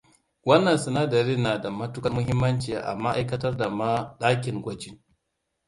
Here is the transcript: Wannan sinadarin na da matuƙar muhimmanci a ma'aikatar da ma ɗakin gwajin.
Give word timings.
Wannan 0.45 0.77
sinadarin 0.77 1.41
na 1.43 1.57
da 1.63 1.69
matuƙar 1.71 2.11
muhimmanci 2.13 2.75
a 2.77 2.95
ma'aikatar 2.95 3.57
da 3.57 3.69
ma 3.69 4.15
ɗakin 4.19 4.61
gwajin. 4.61 5.01